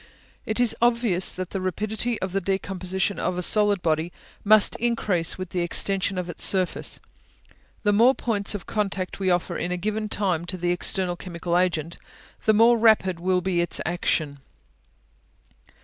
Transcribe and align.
It 0.47 0.59
is 0.59 0.75
obvious 0.81 1.31
that 1.31 1.51
the 1.51 1.61
rapidity 1.61 2.19
of 2.23 2.31
the 2.31 2.41
decomposition 2.41 3.19
of 3.19 3.37
a 3.37 3.43
solid 3.43 3.83
body 3.83 4.11
must 4.43 4.75
increase 4.77 5.37
with 5.37 5.51
the 5.51 5.59
extension 5.59 6.17
of 6.17 6.27
its 6.27 6.43
surface; 6.43 6.99
the 7.83 7.93
more 7.93 8.15
points 8.15 8.55
of 8.55 8.65
contact 8.65 9.19
we 9.19 9.29
offer 9.29 9.55
in 9.55 9.71
a 9.71 9.77
given 9.77 10.09
time 10.09 10.45
to 10.45 10.57
the 10.57 10.71
external 10.71 11.15
chemical 11.15 11.55
agent, 11.55 11.99
the 12.45 12.53
more 12.55 12.79
rapid 12.79 13.19
will 13.19 13.41
be 13.41 13.61
its 13.61 13.79
action. 13.85 14.39